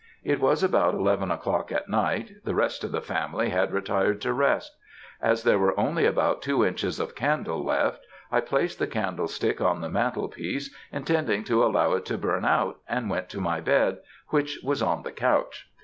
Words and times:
It 0.23 0.39
was 0.39 0.63
about 0.63 0.95
eleven 0.95 1.29
o'clock 1.29 1.71
at 1.71 1.87
night; 1.87 2.37
the 2.43 2.55
rest 2.55 2.83
of 2.83 2.91
the 2.91 3.03
family 3.03 3.49
had 3.49 3.71
retired 3.71 4.19
to 4.21 4.33
rest. 4.33 4.75
As 5.21 5.43
there 5.43 5.59
were 5.59 5.79
only 5.79 6.07
about 6.07 6.41
two 6.41 6.65
inches 6.65 6.99
of 6.99 7.13
candle 7.13 7.63
left, 7.63 8.07
I 8.31 8.39
placed 8.41 8.79
the 8.79 8.87
candlestick 8.87 9.61
on 9.61 9.81
the 9.81 9.89
mantlepiece, 9.89 10.75
intending 10.91 11.43
to 11.43 11.63
allow 11.63 11.93
it 11.93 12.05
to 12.05 12.17
burn 12.17 12.45
out, 12.45 12.79
and 12.89 13.11
went 13.11 13.29
to 13.29 13.39
my 13.41 13.59
bed, 13.61 13.99
which 14.29 14.57
was 14.63 14.81
on 14.81 15.03
the 15.03 15.11
couch. 15.11 15.69